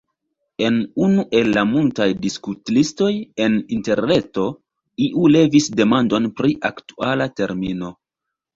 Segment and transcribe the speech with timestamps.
[0.67, 0.77] En
[1.07, 3.11] unu el la multaj diskutlistoj
[3.45, 4.47] en interreto
[5.11, 7.97] iu levis demandon pri aktuala termino.